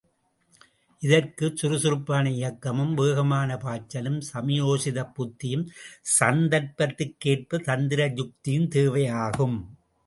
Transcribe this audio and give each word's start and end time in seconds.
இதற்கு 1.01 1.51
சுறுசுறுப்பான 1.55 2.31
இயக்கமும், 2.31 2.93
வேகமான 2.93 3.57
பாய்ச்சலும், 3.57 4.19
சமயோசிதப் 4.33 5.13
புத்தியும், 5.13 5.65
சந்தர்ப்பத்திற்கேற்ப 6.19 7.63
தந்திர 7.63 8.09
யுக்தியும் 8.15 8.69
தேவையாகும். 8.77 9.57